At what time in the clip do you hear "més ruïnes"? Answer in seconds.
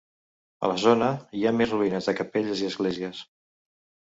1.57-2.09